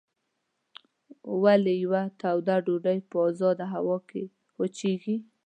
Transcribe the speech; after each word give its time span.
ولې 1.43 1.73
یوه 1.83 2.01
توده 2.21 2.55
ډوډۍ 2.65 2.99
په 3.09 3.17
ازاده 3.29 3.65
هوا 3.75 3.97
کې 4.09 4.23
وچیږي؟ 4.59 5.17